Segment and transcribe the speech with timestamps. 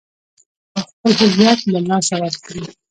[0.75, 0.81] او
[1.11, 2.63] خپل هويت له لاسه ور کړي.